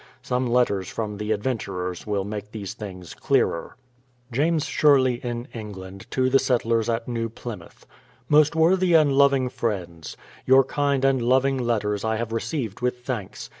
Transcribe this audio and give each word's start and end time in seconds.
Some 0.23 0.47
letters 0.47 0.87
from 0.89 1.17
the 1.17 1.31
adventurers 1.31 2.07
will 2.07 2.23
make 2.23 2.49
these 2.53 2.73
things 2.73 3.13
clearer. 3.13 3.75
James 4.31 4.65
Shcrley 4.65 5.23
in 5.23 5.47
England 5.53 6.07
to 6.09 6.27
the 6.27 6.39
Settlers 6.39 6.89
at 6.89 7.05
Nezv 7.07 7.35
Plymouth: 7.35 7.85
Most 8.27 8.55
worthy 8.55 8.95
and 8.95 9.13
loving 9.13 9.47
Friends, 9.47 10.17
Your 10.47 10.63
kind 10.63 11.05
and 11.05 11.21
loving 11.21 11.59
letters 11.59 12.03
I 12.03 12.15
have 12.15 12.31
received 12.33 12.81
with 12.81 13.05
thanks. 13.05 13.49